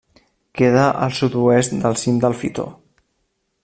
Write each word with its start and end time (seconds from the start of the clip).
Queda 0.59 0.85
al 1.07 1.13
sud-oest 1.19 1.77
del 1.85 2.01
cim 2.05 2.19
del 2.25 2.39
Fitó. 2.43 2.67